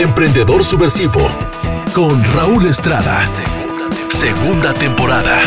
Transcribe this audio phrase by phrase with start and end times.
[0.00, 1.20] Emprendedor Subversivo
[1.92, 3.26] con Raúl Estrada.
[4.08, 5.42] Segunda temporada.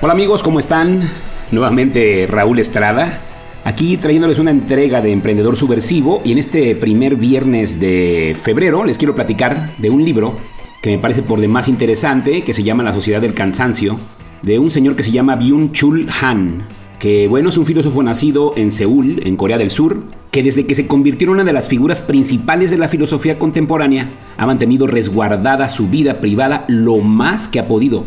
[0.00, 1.10] Hola amigos, ¿cómo están?
[1.50, 3.20] Nuevamente Raúl Estrada,
[3.62, 8.96] aquí trayéndoles una entrega de Emprendedor Subversivo y en este primer viernes de febrero les
[8.96, 10.38] quiero platicar de un libro
[10.80, 13.98] que me parece por demás interesante, que se llama La Sociedad del Cansancio,
[14.42, 16.66] de un señor que se llama Byung-Chul Han,
[16.98, 20.74] que bueno, es un filósofo nacido en Seúl, en Corea del Sur, que desde que
[20.74, 25.68] se convirtió en una de las figuras principales de la filosofía contemporánea, ha mantenido resguardada
[25.68, 28.04] su vida privada lo más que ha podido.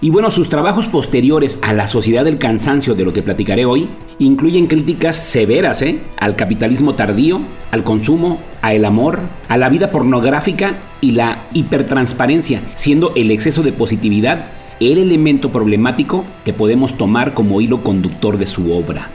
[0.00, 3.88] Y bueno, sus trabajos posteriores a la sociedad del cansancio de lo que platicaré hoy
[4.20, 5.98] incluyen críticas severas ¿eh?
[6.16, 7.40] al capitalismo tardío,
[7.72, 13.64] al consumo, a el amor, a la vida pornográfica y la hipertransparencia, siendo el exceso
[13.64, 14.46] de positividad
[14.80, 19.08] el elemento problemático que podemos tomar como hilo conductor de su obra.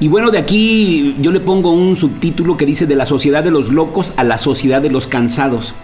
[0.00, 3.50] Y bueno, de aquí yo le pongo un subtítulo que dice de la sociedad de
[3.50, 5.74] los locos a la sociedad de los cansados.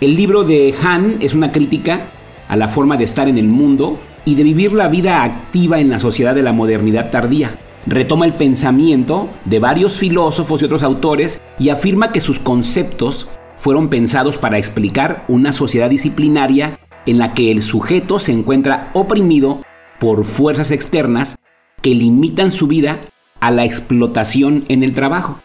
[0.00, 2.06] El libro de Han es una crítica
[2.48, 5.90] a la forma de estar en el mundo y de vivir la vida activa en
[5.90, 7.58] la sociedad de la modernidad tardía.
[7.86, 13.88] Retoma el pensamiento de varios filósofos y otros autores y afirma que sus conceptos fueron
[13.88, 16.78] pensados para explicar una sociedad disciplinaria
[17.10, 19.62] en la que el sujeto se encuentra oprimido
[19.98, 21.38] por fuerzas externas
[21.82, 23.00] que limitan su vida
[23.40, 25.40] a la explotación en el trabajo.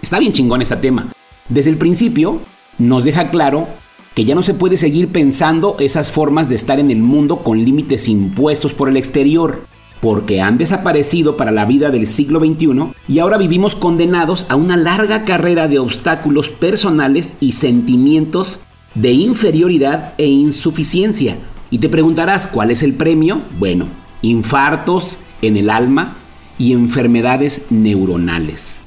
[0.00, 1.12] Está bien chingón este tema.
[1.50, 2.40] Desde el principio
[2.78, 3.68] nos deja claro
[4.14, 7.62] que ya no se puede seguir pensando esas formas de estar en el mundo con
[7.62, 9.66] límites impuestos por el exterior,
[10.00, 14.78] porque han desaparecido para la vida del siglo XXI y ahora vivimos condenados a una
[14.78, 18.60] larga carrera de obstáculos personales y sentimientos
[18.94, 21.36] de inferioridad e insuficiencia.
[21.70, 23.42] Y te preguntarás, ¿cuál es el premio?
[23.58, 23.86] Bueno,
[24.22, 26.16] infartos en el alma
[26.58, 28.80] y enfermedades neuronales.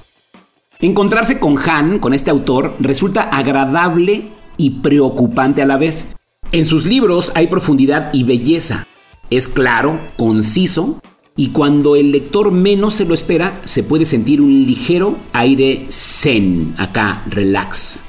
[0.79, 6.13] Encontrarse con Han, con este autor, resulta agradable y preocupante a la vez.
[6.51, 8.85] En sus libros hay profundidad y belleza.
[9.29, 10.99] Es claro, conciso,
[11.35, 16.75] y cuando el lector menos se lo espera, se puede sentir un ligero aire zen,
[16.78, 18.03] acá, relax.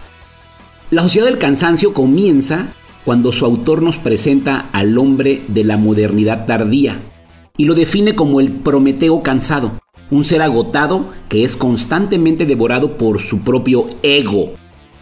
[0.94, 2.72] La sociedad del cansancio comienza
[3.04, 7.02] cuando su autor nos presenta al hombre de la modernidad tardía
[7.56, 9.72] y lo define como el Prometeo cansado,
[10.12, 14.52] un ser agotado que es constantemente devorado por su propio ego.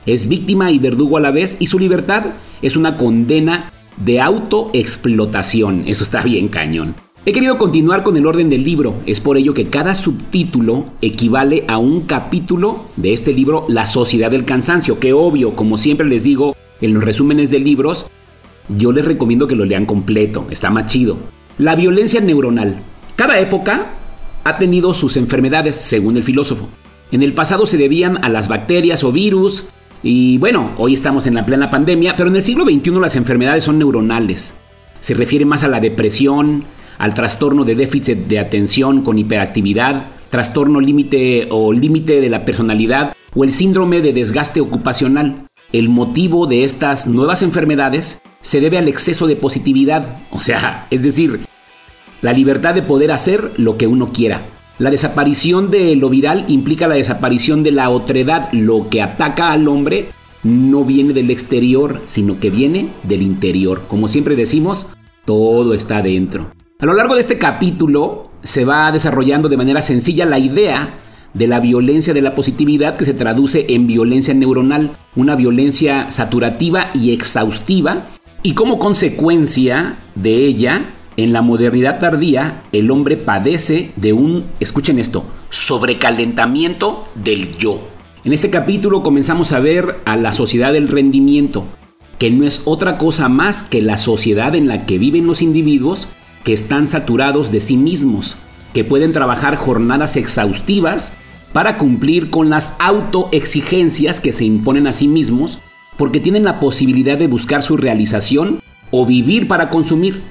[0.06, 2.24] Es víctima y verdugo a la vez y su libertad
[2.62, 5.84] es una condena de autoexplotación.
[5.86, 6.94] Eso está bien cañón.
[7.24, 11.64] He querido continuar con el orden del libro, es por ello que cada subtítulo equivale
[11.68, 16.24] a un capítulo de este libro La Sociedad del Cansancio, que obvio, como siempre les
[16.24, 18.06] digo en los resúmenes de libros,
[18.68, 21.16] yo les recomiendo que lo lean completo, está más chido.
[21.58, 22.82] La violencia neuronal.
[23.14, 23.92] Cada época
[24.42, 26.68] ha tenido sus enfermedades, según el filósofo.
[27.12, 29.66] En el pasado se debían a las bacterias o virus,
[30.02, 33.62] y bueno, hoy estamos en la plena pandemia, pero en el siglo XXI las enfermedades
[33.62, 34.56] son neuronales.
[35.00, 36.64] Se refiere más a la depresión,
[36.98, 43.14] al trastorno de déficit de atención con hiperactividad, trastorno límite o límite de la personalidad
[43.34, 45.46] o el síndrome de desgaste ocupacional.
[45.72, 51.02] El motivo de estas nuevas enfermedades se debe al exceso de positividad, o sea, es
[51.02, 51.40] decir,
[52.20, 54.42] la libertad de poder hacer lo que uno quiera.
[54.78, 59.68] La desaparición de lo viral implica la desaparición de la otredad, lo que ataca al
[59.68, 60.08] hombre
[60.42, 63.82] no viene del exterior, sino que viene del interior.
[63.88, 64.86] Como siempre decimos,
[65.24, 66.52] todo está dentro.
[66.82, 70.98] A lo largo de este capítulo se va desarrollando de manera sencilla la idea
[71.32, 76.90] de la violencia de la positividad que se traduce en violencia neuronal, una violencia saturativa
[76.92, 78.08] y exhaustiva,
[78.42, 84.98] y como consecuencia de ella, en la modernidad tardía, el hombre padece de un, escuchen
[84.98, 87.78] esto, sobrecalentamiento del yo.
[88.24, 91.64] En este capítulo comenzamos a ver a la sociedad del rendimiento,
[92.18, 96.08] que no es otra cosa más que la sociedad en la que viven los individuos
[96.44, 98.36] que están saturados de sí mismos,
[98.74, 101.12] que pueden trabajar jornadas exhaustivas
[101.52, 105.58] para cumplir con las autoexigencias que se imponen a sí mismos,
[105.96, 108.60] porque tienen la posibilidad de buscar su realización
[108.90, 110.22] o vivir para consumir.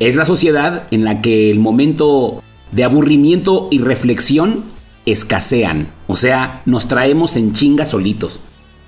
[0.00, 2.42] Es la sociedad en la que el momento
[2.72, 4.64] de aburrimiento y reflexión
[5.06, 8.40] escasean, o sea, nos traemos en chinga solitos.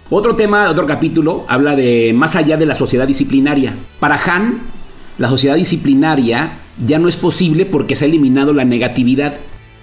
[0.08, 3.74] Otro tema, otro capítulo, habla de más allá de la sociedad disciplinaria.
[3.98, 4.60] Para Han,
[5.18, 9.34] la sociedad disciplinaria ya no es posible porque se ha eliminado la negatividad.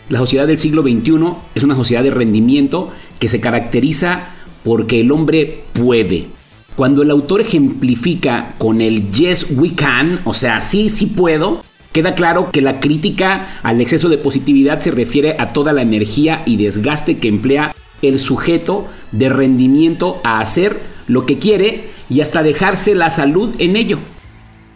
[0.10, 1.14] La sociedad del siglo XXI
[1.56, 4.30] es una sociedad de rendimiento que se caracteriza
[4.64, 6.28] porque el hombre puede.
[6.76, 11.64] Cuando el autor ejemplifica con el yes we can, o sea, sí, sí puedo,
[11.94, 16.42] Queda claro que la crítica al exceso de positividad se refiere a toda la energía
[16.48, 22.42] y desgaste que emplea el sujeto de rendimiento a hacer lo que quiere y hasta
[22.42, 24.00] dejarse la salud en ello.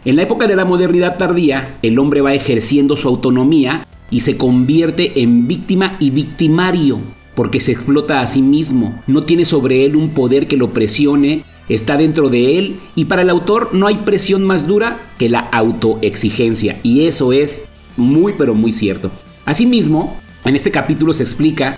[0.04, 4.36] En la época de la modernidad tardía, el hombre va ejerciendo su autonomía y se
[4.36, 7.00] convierte en víctima y victimario,
[7.34, 11.44] porque se explota a sí mismo, no tiene sobre él un poder que lo presione,
[11.68, 15.40] está dentro de él y para el autor no hay presión más dura que la
[15.40, 19.10] autoexigencia, y eso es muy pero muy cierto.
[19.44, 21.76] Asimismo, en este capítulo se explica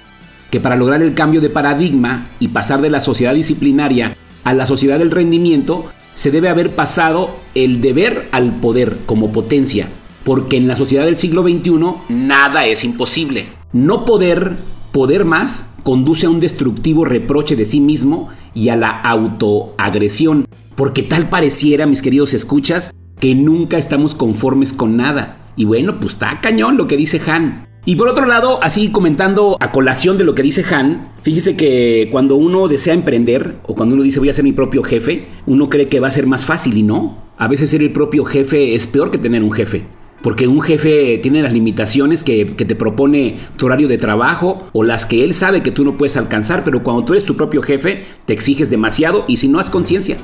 [0.51, 4.67] que para lograr el cambio de paradigma y pasar de la sociedad disciplinaria a la
[4.67, 5.87] sociedad del rendimiento,
[6.21, 9.89] se debe haber pasado el deber al poder como potencia,
[10.23, 11.71] porque en la sociedad del siglo XXI
[12.11, 13.47] nada es imposible.
[13.73, 14.57] No poder,
[14.93, 20.47] poder más, conduce a un destructivo reproche de sí mismo y a la autoagresión,
[20.77, 25.39] porque tal pareciera, mis queridos escuchas, que nunca estamos conformes con nada.
[25.57, 27.70] Y bueno, pues está cañón lo que dice Han.
[27.91, 32.07] Y por otro lado, así comentando a colación de lo que dice Han, fíjese que
[32.13, 35.69] cuando uno desea emprender o cuando uno dice voy a ser mi propio jefe, uno
[35.69, 37.19] cree que va a ser más fácil y no.
[37.37, 39.87] A veces ser el propio jefe es peor que tener un jefe.
[40.23, 45.05] Porque un jefe tiene las limitaciones que, te propone tu horario de trabajo o las
[45.05, 48.05] que él sabe que tú no puedes alcanzar, pero cuando tú eres tu propio jefe
[48.25, 50.17] te exiges demasiado y si no has conciencia.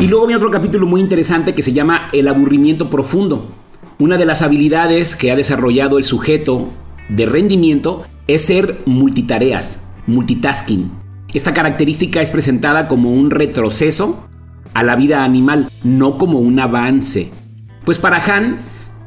[0.00, 3.46] Y luego viene otro capítulo muy interesante que se llama El aburrimiento profundo.
[4.00, 6.68] Una de las habilidades que ha desarrollado el sujeto
[7.08, 10.92] de rendimiento es ser multitareas, multitasking.
[11.34, 14.28] Esta característica es presentada como un retroceso
[14.72, 17.32] a la vida animal, no como un avance.
[17.84, 18.60] Pues para Han,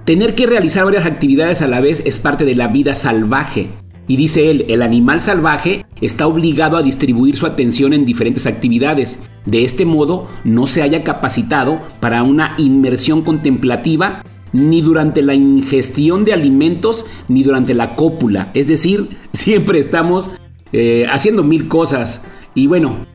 [0.03, 3.69] tener que realizar varias actividades a la vez es parte de la vida salvaje.
[4.09, 9.23] Y dice él, el animal salvaje está obligado a distribuir su atención en diferentes actividades.
[9.45, 14.23] De este modo, no se haya capacitado para una inmersión contemplativa
[14.53, 18.51] ni durante la ingestión de alimentos ni durante la cópula.
[18.53, 20.31] Es decir, siempre estamos
[20.73, 22.27] eh, haciendo mil cosas.
[22.53, 23.05] Y bueno,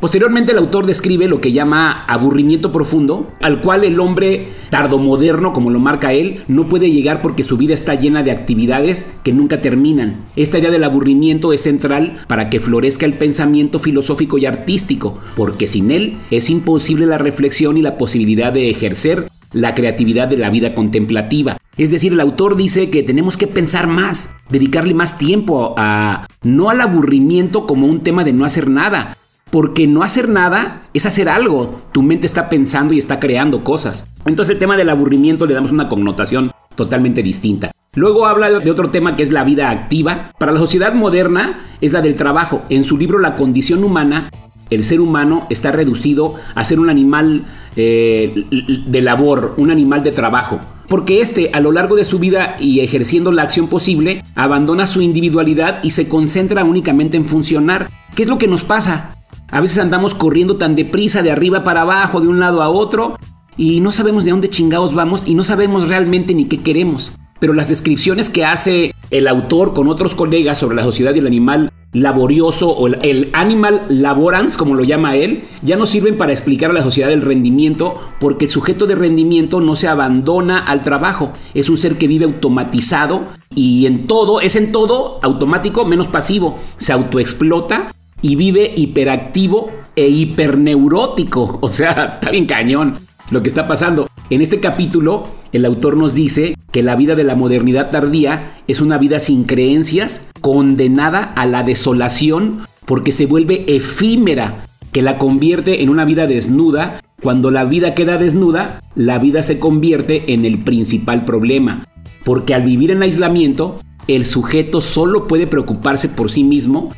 [0.00, 5.70] Posteriormente el autor describe lo que llama aburrimiento profundo, al cual el hombre tardomoderno, como
[5.70, 9.60] lo marca él, no puede llegar porque su vida está llena de actividades que nunca
[9.60, 10.26] terminan.
[10.36, 15.66] Esta idea del aburrimiento es central para que florezca el pensamiento filosófico y artístico, porque
[15.66, 20.50] sin él es imposible la reflexión y la posibilidad de ejercer la creatividad de la
[20.50, 21.56] vida contemplativa.
[21.76, 26.70] Es decir, el autor dice que tenemos que pensar más, dedicarle más tiempo a no
[26.70, 29.16] al aburrimiento como un tema de no hacer nada,
[29.50, 31.82] porque no hacer nada es hacer algo.
[31.92, 34.08] Tu mente está pensando y está creando cosas.
[34.26, 37.70] Entonces el tema del aburrimiento le damos una connotación totalmente distinta.
[37.94, 40.32] Luego habla de otro tema que es la vida activa.
[40.38, 42.62] Para la sociedad moderna es la del trabajo.
[42.68, 44.30] En su libro La condición humana,
[44.70, 48.44] el ser humano está reducido a ser un animal eh,
[48.86, 50.60] de labor, un animal de trabajo.
[50.88, 55.02] Porque este, a lo largo de su vida y ejerciendo la acción posible, abandona su
[55.02, 57.90] individualidad y se concentra únicamente en funcionar.
[58.14, 59.16] ¿Qué es lo que nos pasa?
[59.50, 63.18] A veces andamos corriendo tan deprisa de arriba para abajo, de un lado a otro,
[63.56, 67.12] y no sabemos de dónde chingados vamos y no sabemos realmente ni qué queremos.
[67.38, 71.26] Pero las descripciones que hace el autor con otros colegas sobre la sociedad y el
[71.26, 76.70] animal laborioso o el, animal laborans, como lo llama él, ya no sirven para explicar
[76.70, 81.32] a la sociedad del rendimiento porque el sujeto de rendimiento no se abandona al trabajo,
[81.54, 86.58] es un ser que vive automatizado y en todo, es en todo automático menos pasivo,
[86.76, 87.88] se autoexplota
[88.20, 91.58] y vive hiperactivo e hiperneurótico.
[91.68, 92.98] O sea, está bien cañón
[93.30, 94.06] lo que está pasando.
[94.30, 98.82] En este capítulo, el autor nos dice que la vida de la modernidad tardía es
[98.82, 105.82] una vida sin creencias, condenada a la desolación porque se vuelve efímera, que la convierte
[105.82, 107.00] en una vida desnuda.
[107.22, 111.86] Cuando la vida queda desnuda, la vida se convierte en el principal problema,
[112.24, 116.90] porque al vivir en aislamiento, el sujeto solo puede preocuparse por sí mismo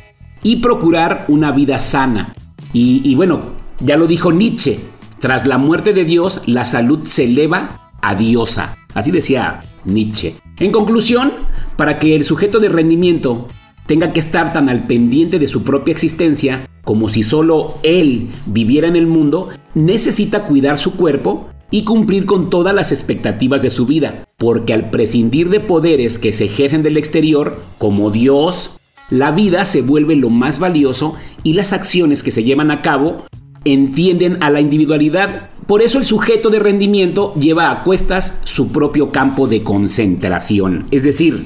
[0.43, 2.33] y procurar una vida sana.
[2.73, 3.41] Y, bueno,
[3.79, 4.79] ya lo dijo Nietzsche,
[5.21, 8.75] tras la muerte de Dios, la salud se eleva a diosa.
[8.95, 10.33] Así decía Nietzsche.
[10.57, 11.31] En conclusión,
[11.77, 13.47] para que el sujeto de rendimiento
[13.85, 18.87] tenga que estar tan al pendiente de su propia existencia como si solo él viviera
[18.87, 23.85] en el mundo, necesita cuidar su cuerpo y cumplir con todas las expectativas de su
[23.85, 28.71] vida, porque al prescindir de poderes que se ejercen del exterior, como Dios,
[29.11, 31.13] la vida se vuelve lo más valioso
[31.43, 33.25] y las acciones que se llevan a cabo
[33.65, 35.49] entienden a la individualidad.
[35.67, 40.85] Por eso el sujeto de rendimiento lleva a cuestas su propio campo de concentración.
[40.91, 41.45] Es decir,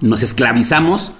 [0.00, 1.12] nos esclavizamos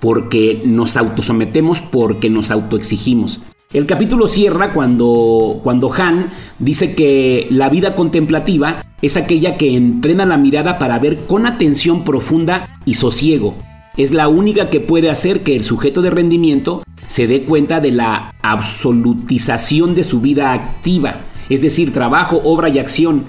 [0.00, 3.42] porque nos autosometemos, porque nos autoexigimos.
[3.72, 10.26] El capítulo cierra cuando, cuando Han dice que la vida contemplativa es aquella que entrena
[10.26, 13.54] la mirada para ver con atención profunda y sosiego.
[14.00, 17.90] Es la única que puede hacer que el sujeto de rendimiento se dé cuenta de
[17.90, 21.16] la absolutización de su vida activa,
[21.50, 23.26] es decir, trabajo, obra y acción,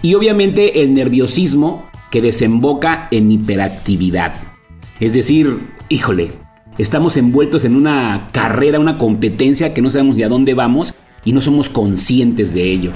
[0.00, 4.34] y obviamente el nerviosismo que desemboca en hiperactividad.
[5.00, 6.28] Es decir, híjole,
[6.78, 11.32] estamos envueltos en una carrera, una competencia que no sabemos ni a dónde vamos y
[11.32, 12.92] no somos conscientes de ello.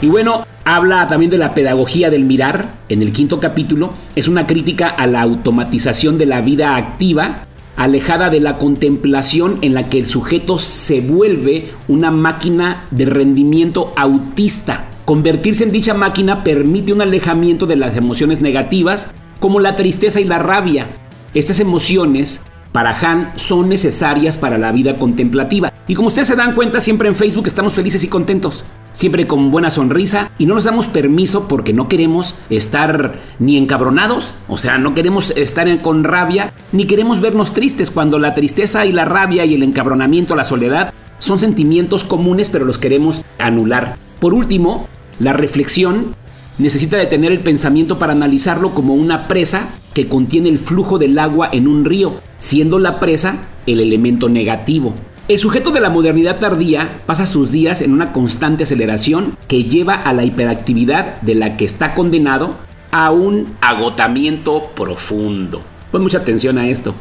[0.00, 3.94] Y bueno, habla también de la pedagogía del mirar en el quinto capítulo.
[4.16, 7.44] Es una crítica a la automatización de la vida activa,
[7.76, 13.92] alejada de la contemplación en la que el sujeto se vuelve una máquina de rendimiento
[13.96, 14.86] autista.
[15.04, 20.24] Convertirse en dicha máquina permite un alejamiento de las emociones negativas como la tristeza y
[20.24, 20.88] la rabia.
[21.32, 22.44] Estas emociones
[22.76, 25.72] para Han son necesarias para la vida contemplativa.
[25.88, 29.50] Y como ustedes se dan cuenta, siempre en Facebook estamos felices y contentos, siempre con
[29.50, 34.76] buena sonrisa y no nos damos permiso porque no queremos estar ni encabronados, o sea,
[34.76, 39.46] no queremos estar con rabia, ni queremos vernos tristes cuando la tristeza y la rabia
[39.46, 43.96] y el encabronamiento, la soledad, son sentimientos comunes pero los queremos anular.
[44.20, 44.86] Por último,
[45.18, 46.14] la reflexión
[46.58, 51.48] necesita detener el pensamiento para analizarlo como una presa que contiene el flujo del agua
[51.52, 54.94] en un río, siendo la presa el elemento negativo.
[55.28, 59.94] El sujeto de la modernidad tardía pasa sus días en una constante aceleración que lleva
[59.94, 62.54] a la hiperactividad de la que está condenado
[62.92, 65.60] a un agotamiento profundo.
[65.90, 66.94] Pon mucha atención a esto.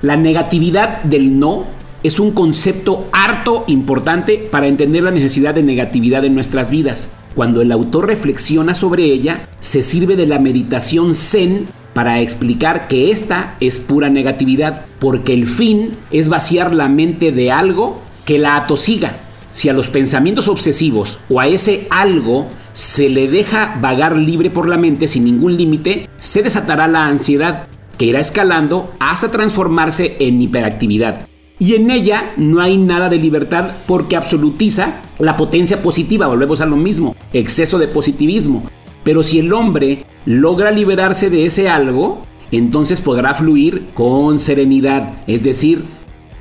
[0.00, 1.64] La negatividad del no
[2.02, 7.10] es un concepto harto importante para entender la necesidad de negatividad en nuestras vidas.
[7.36, 13.10] Cuando el autor reflexiona sobre ella, se sirve de la meditación zen para explicar que
[13.10, 18.56] esta es pura negatividad, porque el fin es vaciar la mente de algo que la
[18.56, 19.18] atosiga.
[19.52, 24.66] Si a los pensamientos obsesivos o a ese algo se le deja vagar libre por
[24.66, 27.66] la mente sin ningún límite, se desatará la ansiedad,
[27.98, 31.28] que irá escalando hasta transformarse en hiperactividad.
[31.58, 36.66] Y en ella no hay nada de libertad porque absolutiza la potencia positiva, volvemos a
[36.66, 38.64] lo mismo, exceso de positivismo.
[39.02, 45.42] Pero si el hombre logra liberarse de ese algo, entonces podrá fluir con serenidad, es
[45.42, 45.84] decir,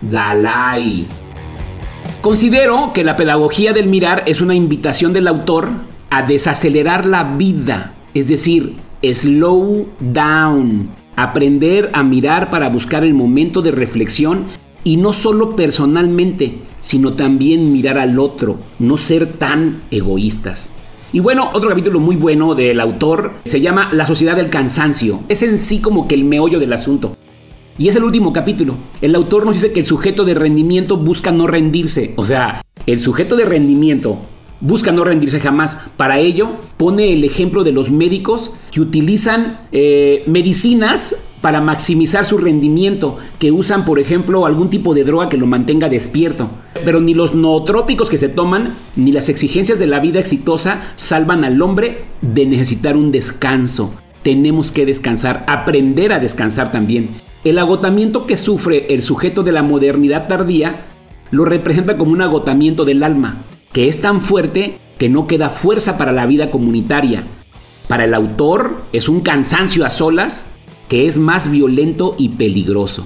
[0.01, 1.07] Dalai.
[2.21, 5.69] Considero que la pedagogía del mirar es una invitación del autor
[6.09, 13.61] a desacelerar la vida, es decir, slow down, aprender a mirar para buscar el momento
[13.61, 14.45] de reflexión
[14.85, 20.71] y no solo personalmente, sino también mirar al otro, no ser tan egoístas.
[21.11, 25.21] Y bueno, otro capítulo muy bueno del autor se llama La sociedad del cansancio.
[25.27, 27.17] Es en sí como que el meollo del asunto.
[27.77, 28.75] Y es el último capítulo.
[29.01, 32.13] El autor nos dice que el sujeto de rendimiento busca no rendirse.
[32.15, 34.19] O sea, el sujeto de rendimiento
[34.61, 35.87] busca no rendirse jamás.
[35.97, 42.39] Para ello, pone el ejemplo de los médicos que utilizan eh, medicinas para maximizar su
[42.39, 46.49] rendimiento, que usan, por ejemplo, algún tipo de droga que lo mantenga despierto.
[46.83, 51.43] Pero ni los nootrópicos que se toman, ni las exigencias de la vida exitosa salvan
[51.43, 53.93] al hombre de necesitar un descanso.
[54.23, 57.09] Tenemos que descansar, aprender a descansar también.
[57.43, 60.87] El agotamiento que sufre el sujeto de la modernidad tardía
[61.29, 65.95] lo representa como un agotamiento del alma, que es tan fuerte que no queda fuerza
[65.99, 67.27] para la vida comunitaria.
[67.87, 70.54] Para el autor es un cansancio a solas
[70.87, 73.05] que es más violento y peligroso.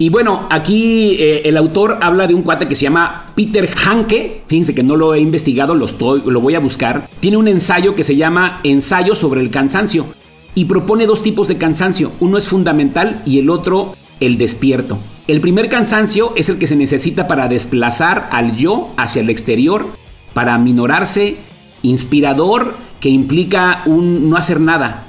[0.00, 4.42] Y bueno, aquí eh, el autor habla de un cuate que se llama Peter Hanke.
[4.46, 7.10] Fíjense que no lo he investigado, lo, estoy, lo voy a buscar.
[7.18, 10.06] Tiene un ensayo que se llama Ensayo sobre el cansancio.
[10.54, 12.12] Y propone dos tipos de cansancio.
[12.20, 14.98] Uno es fundamental y el otro el despierto.
[15.26, 19.88] El primer cansancio es el que se necesita para desplazar al yo hacia el exterior,
[20.32, 21.36] para aminorarse,
[21.82, 25.08] inspirador, que implica un no hacer nada.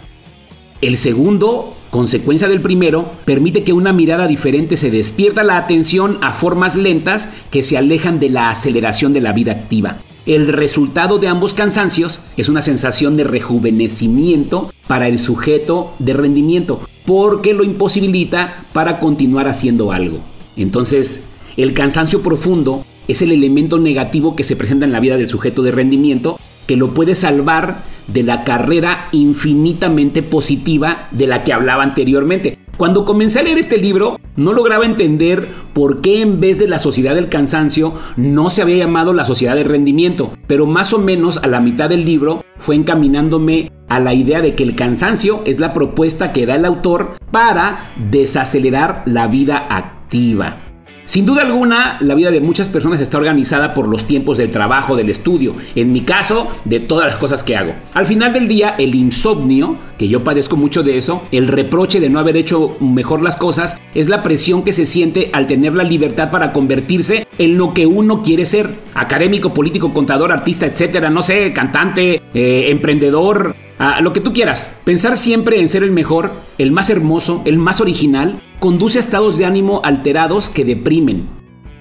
[0.81, 6.34] El segundo consecuencia del primero, permite que una mirada diferente se despierta la atención a
[6.34, 9.98] formas lentas que se alejan de la aceleración de la vida activa.
[10.25, 16.81] El resultado de ambos cansancios es una sensación de rejuvenecimiento para el sujeto de rendimiento,
[17.05, 20.19] porque lo imposibilita para continuar haciendo algo.
[20.55, 21.25] Entonces,
[21.58, 25.63] el cansancio profundo es el elemento negativo que se presenta en la vida del sujeto
[25.63, 31.83] de rendimiento que lo puede salvar de la carrera infinitamente positiva de la que hablaba
[31.83, 32.57] anteriormente.
[32.79, 36.79] Cuando comencé a leer este libro, no lograba entender por qué en vez de la
[36.79, 41.39] sociedad del cansancio no se había llamado la sociedad del rendimiento, pero más o menos
[41.39, 45.59] a la mitad del libro fue encaminándome a la idea de que el cansancio es
[45.59, 50.68] la propuesta que da el autor para desacelerar la vida activa.
[51.09, 54.95] Sin duda alguna, la vida de muchas personas está organizada por los tiempos del trabajo,
[54.95, 57.73] del estudio, en mi caso, de todas las cosas que hago.
[57.95, 62.11] Al final del día, el insomnio, que yo padezco mucho de eso, el reproche de
[62.11, 65.83] no haber hecho mejor las cosas, es la presión que se siente al tener la
[65.83, 68.69] libertad para convertirse en lo que uno quiere ser.
[68.93, 73.55] Académico, político, contador, artista, etcétera, no sé, cantante, eh, emprendedor,
[74.01, 74.75] lo que tú quieras.
[74.83, 79.37] Pensar siempre en ser el mejor, el más hermoso, el más original, conduce a estados
[79.37, 81.29] de ánimo alterados que deprimen.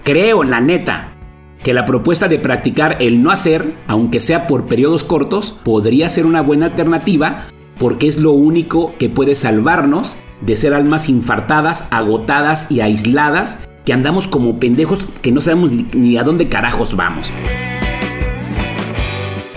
[0.05, 1.17] Creo, en la neta,
[1.63, 6.25] que la propuesta de practicar el no hacer, aunque sea por periodos cortos, podría ser
[6.25, 12.71] una buena alternativa porque es lo único que puede salvarnos de ser almas infartadas, agotadas
[12.71, 17.33] y aisladas que andamos como pendejos que no sabemos ni a dónde carajos vamos.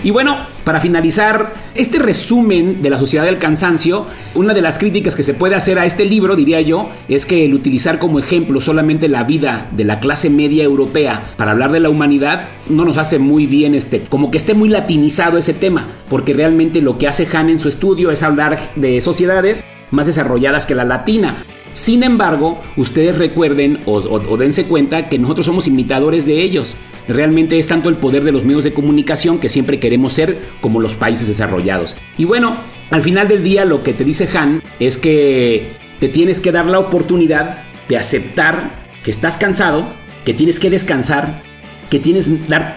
[0.04, 5.14] Y bueno, para finalizar este resumen de la sociedad del cansancio, una de las críticas
[5.14, 8.60] que se puede hacer a este libro, diría yo, es que el utilizar como ejemplo
[8.60, 12.96] solamente la vida de la clase media europea para hablar de la humanidad no nos
[12.96, 17.06] hace muy bien este, como que esté muy latinizado ese tema, porque realmente lo que
[17.06, 21.36] hace Han en su estudio es hablar de sociedades más desarrolladas que la latina.
[21.74, 26.76] Sin embargo, ustedes recuerden o, dense cuenta que nosotros somos imitadores de ellos.
[27.08, 30.80] Realmente es tanto el poder de los medios de comunicación que siempre queremos ser como
[30.80, 31.96] los países desarrollados.
[32.16, 32.56] Y bueno,
[32.90, 36.66] al final del día lo que te dice Han es que te tienes que dar
[36.66, 39.86] la oportunidad de aceptar que estás cansado,
[40.24, 41.42] que tienes que descansar,
[41.90, 42.30] que tienes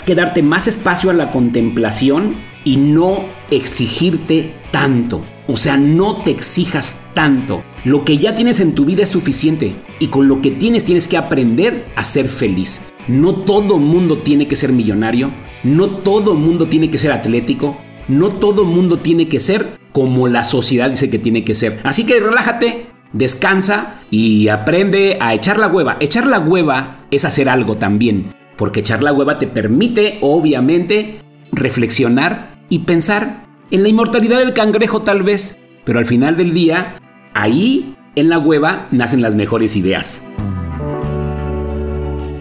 [0.06, 5.22] que darte más espacio a la contemplación y no exigirte tanto.
[5.48, 7.64] O sea, no te exijas tanto.
[7.84, 11.08] Lo que ya tienes en tu vida es suficiente y con lo que tienes tienes
[11.08, 12.82] que aprender a ser feliz.
[13.08, 15.32] No todo mundo tiene que ser millonario,
[15.64, 20.44] no todo mundo tiene que ser atlético, no todo mundo tiene que ser como la
[20.44, 21.80] sociedad dice que tiene que ser.
[21.84, 25.98] Así que relájate, descansa y aprende a echar la hueva.
[26.00, 31.20] Echar la hueva es hacer algo también, porque echar la hueva te permite, obviamente,
[31.52, 37.00] reflexionar y pensar en la inmortalidad del cangrejo tal vez, pero al final del día,
[37.34, 40.28] ahí en la hueva nacen las mejores ideas.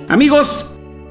[0.09, 0.71] Amigos,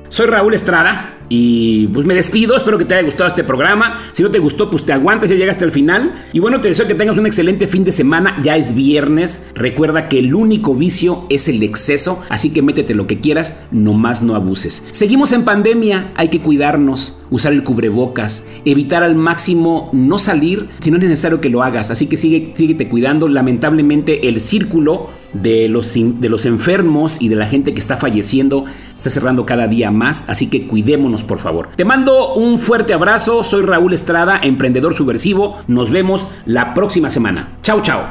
[0.09, 4.01] soy Raúl Estrada y pues me despido, espero que te haya gustado este programa.
[4.11, 6.25] Si no te gustó, pues te aguantas y llegaste al final.
[6.33, 8.39] Y bueno, te deseo que tengas un excelente fin de semana.
[8.43, 9.45] Ya es viernes.
[9.55, 14.21] Recuerda que el único vicio es el exceso, así que métete lo que quieras, nomás
[14.21, 14.87] no abuses.
[14.91, 20.91] Seguimos en pandemia, hay que cuidarnos, usar el cubrebocas, evitar al máximo no salir si
[20.91, 21.91] no es necesario que lo hagas.
[21.91, 23.27] Así que sigue, síguete cuidando.
[23.27, 28.65] Lamentablemente el círculo de los, de los enfermos y de la gente que está falleciendo
[28.93, 31.69] está cerrando cada día más, así que cuidémonos por favor.
[31.75, 37.49] Te mando un fuerte abrazo, soy Raúl Estrada, emprendedor subversivo, nos vemos la próxima semana.
[37.61, 38.01] Chao, chao.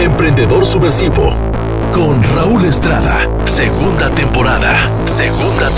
[0.00, 1.34] Emprendedor subversivo
[1.94, 5.70] con Raúl Estrada, segunda temporada, segunda